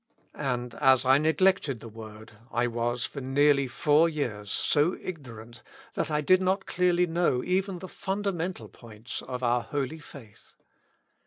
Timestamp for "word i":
1.87-2.65